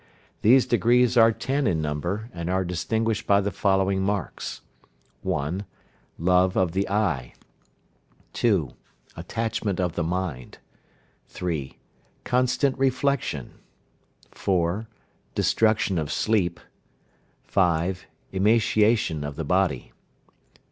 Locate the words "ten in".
1.31-1.79